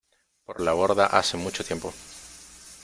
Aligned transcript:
por 0.45 0.59
la 0.61 0.73
borda 0.73 1.05
hace 1.05 1.37
mucho 1.37 1.63
tiempo. 1.63 1.93